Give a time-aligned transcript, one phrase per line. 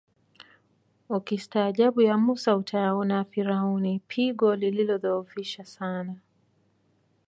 [1.09, 6.15] Ukistaajabu ya Mussa utayaona ya Firauni pigo lilidhoofisha sana